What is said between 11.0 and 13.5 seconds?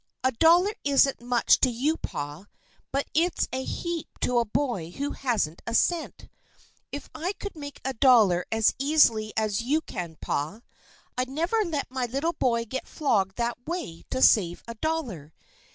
I'd never let my little boy get flogged